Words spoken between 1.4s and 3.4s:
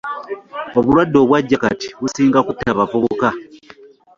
kati businga kutta bavubuka.